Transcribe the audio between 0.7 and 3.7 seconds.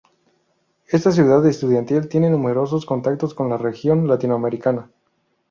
Esta ciudad estudiantil tiene numerosos contactos con la